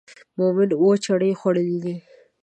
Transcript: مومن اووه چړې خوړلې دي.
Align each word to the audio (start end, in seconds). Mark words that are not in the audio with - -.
مومن 0.37 0.69
اووه 0.77 0.95
چړې 1.05 1.29
خوړلې 1.39 1.77
دي. 1.83 1.95